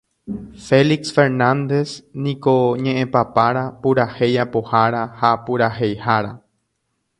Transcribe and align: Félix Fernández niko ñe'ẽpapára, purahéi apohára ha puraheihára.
Félix 0.67 1.01
Fernández 1.15 1.89
niko 2.23 2.55
ñe'ẽpapára, 2.83 3.63
purahéi 3.83 4.33
apohára 4.45 5.03
ha 5.19 5.29
puraheihára. 5.45 6.31